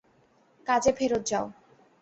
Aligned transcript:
কাজে 0.67 0.91
ফেরত 0.97 1.23
যাও। 1.27 1.45